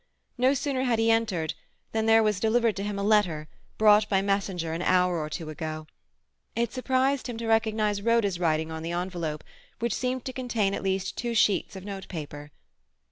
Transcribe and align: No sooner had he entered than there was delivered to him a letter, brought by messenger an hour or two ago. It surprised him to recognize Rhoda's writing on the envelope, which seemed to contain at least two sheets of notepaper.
No 0.35 0.55
sooner 0.55 0.81
had 0.81 0.97
he 0.97 1.11
entered 1.11 1.53
than 1.91 2.07
there 2.07 2.23
was 2.23 2.39
delivered 2.39 2.75
to 2.77 2.83
him 2.83 2.97
a 2.97 3.03
letter, 3.03 3.47
brought 3.77 4.09
by 4.09 4.19
messenger 4.23 4.73
an 4.73 4.81
hour 4.81 5.19
or 5.19 5.29
two 5.29 5.51
ago. 5.51 5.85
It 6.55 6.73
surprised 6.73 7.27
him 7.29 7.37
to 7.37 7.45
recognize 7.45 8.01
Rhoda's 8.01 8.39
writing 8.39 8.71
on 8.71 8.81
the 8.81 8.93
envelope, 8.93 9.43
which 9.77 9.93
seemed 9.93 10.25
to 10.25 10.33
contain 10.33 10.73
at 10.73 10.81
least 10.81 11.19
two 11.19 11.35
sheets 11.35 11.75
of 11.75 11.85
notepaper. 11.85 12.49